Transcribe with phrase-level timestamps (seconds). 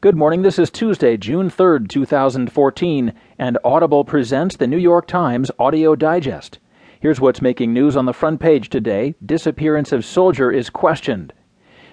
[0.00, 0.42] Good morning.
[0.42, 6.60] This is Tuesday, June 3rd, 2014, and Audible presents the New York Times Audio Digest.
[7.00, 11.32] Here's what's making news on the front page today Disappearance of soldier is questioned.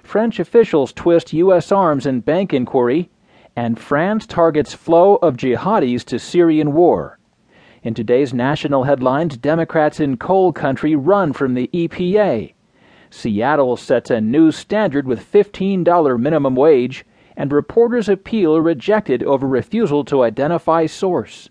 [0.03, 1.71] French officials twist U.S.
[1.71, 3.09] arms in bank inquiry,
[3.55, 7.17] and France targets flow of jihadis to Syrian war.
[7.81, 12.53] In today's national headlines, Democrats in coal country run from the EPA.
[13.09, 17.03] Seattle sets a new standard with $15 minimum wage
[17.37, 21.49] and reporter's appeal rejected over refusal to identify source.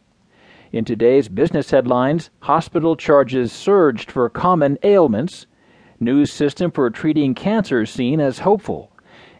[0.72, 5.46] In today's business headlines, hospital charges surged for common ailments,
[6.00, 8.90] news system for treating cancer seen as hopeful,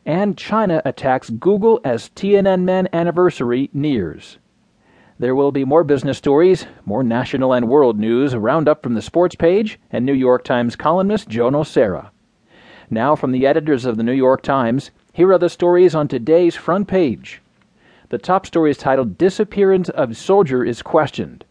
[0.07, 4.39] and China attacks Google as Tiananmen anniversary nears.
[5.19, 9.35] There will be more business stories, more national and world news, roundup from the sports
[9.35, 12.11] page, and New York Times columnist Joe Nocera.
[12.91, 16.55] Now, from the editors of the New York Times, here are the stories on today's
[16.55, 17.41] front page.
[18.11, 21.45] The top story is titled Disappearance of Soldier is Questioned.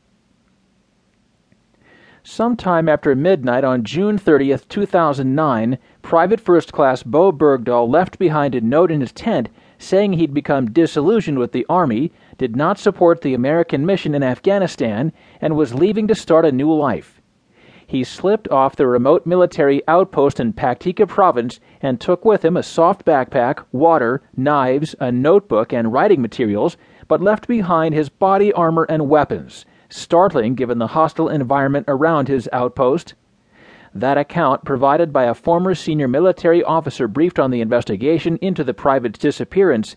[2.24, 8.62] Sometime after midnight on June 30, 2009, Private First Class Bowe Bergdahl left behind a
[8.62, 13.34] note in his tent saying he'd become disillusioned with the Army, did not support the
[13.34, 17.20] American mission in Afghanistan, and was leaving to start a new life
[17.86, 22.64] he slipped off the remote military outpost in Paktika province and took with him a
[22.64, 28.86] soft backpack, water, knives, a notebook, and writing materials, but left behind his body armor
[28.90, 33.14] and weapons, startling given the hostile environment around his outpost.
[33.94, 38.74] That account, provided by a former senior military officer briefed on the investigation into the
[38.74, 39.96] private's disappearance,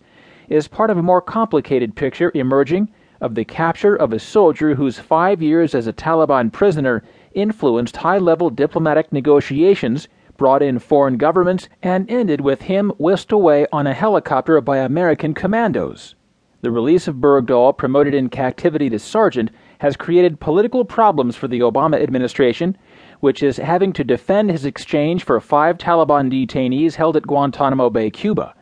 [0.49, 4.99] is part of a more complicated picture emerging of the capture of a soldier whose
[4.99, 7.03] five years as a Taliban prisoner
[7.37, 13.65] influenced high level diplomatic negotiations, brought in foreign governments, and ended with him whisked away
[13.71, 16.15] on a helicopter by American commandos.
[16.61, 21.61] The release of Bergdahl, promoted in captivity to sergeant, has created political problems for the
[21.61, 22.77] Obama administration,
[23.19, 28.09] which is having to defend his exchange for five Taliban detainees held at Guantanamo Bay,
[28.09, 28.53] Cuba.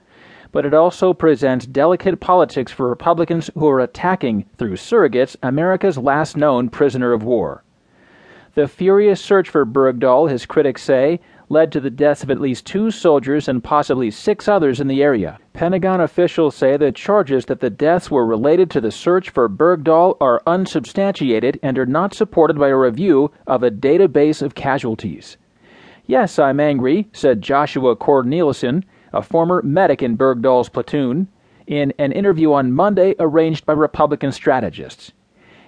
[0.52, 6.38] But it also presents delicate politics for Republicans who are attacking, through surrogates, America's last
[6.38, 7.65] known prisoner of war.
[8.56, 12.66] The furious search for Bergdahl, his critics say, led to the deaths of at least
[12.66, 15.38] two soldiers and possibly six others in the area.
[15.52, 20.16] Pentagon officials say the charges that the deaths were related to the search for Bergdahl
[20.22, 25.36] are unsubstantiated and are not supported by a review of a database of casualties.
[26.08, 31.28] Yes, I'm angry, said Joshua Cornelison, a former medic in Bergdahl's platoon,
[31.68, 35.12] in an interview on Monday arranged by Republican strategists.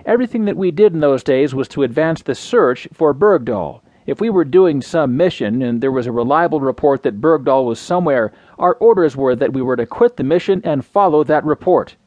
[0.07, 3.81] Everything that we did in those days was to advance the search for Bergdahl.
[4.06, 7.78] If we were doing some mission and there was a reliable report that Bergdahl was
[7.78, 11.97] somewhere, our orders were that we were to quit the mission and follow that report.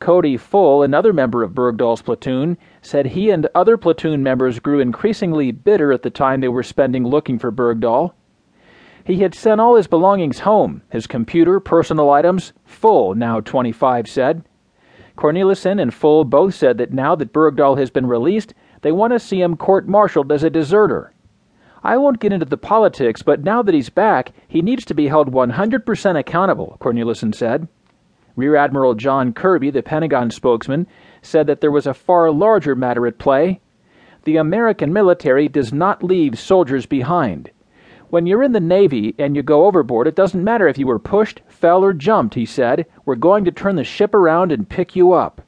[0.00, 5.52] Cody Full, another member of Bergdahl's platoon, said he and other platoon members grew increasingly
[5.52, 8.14] bitter at the time they were spending looking for Bergdahl.
[9.04, 14.42] He had sent all his belongings home, his computer, personal items, full, now 25 said.
[15.16, 19.18] Cornelison and Full both said that now that Bergdahl has been released, they want to
[19.18, 21.12] see him court martialed as a deserter.
[21.82, 25.08] I won't get into the politics, but now that he's back, he needs to be
[25.08, 27.68] held 100% accountable, Cornelison said.
[28.34, 30.86] Rear Admiral John Kirby, the Pentagon spokesman,
[31.22, 33.60] said that there was a far larger matter at play.
[34.24, 37.50] The American military does not leave soldiers behind.
[38.08, 40.98] When you're in the Navy and you go overboard, it doesn't matter if you were
[40.98, 42.86] pushed, fell, or jumped, he said.
[43.04, 45.42] We're going to turn the ship around and pick you up.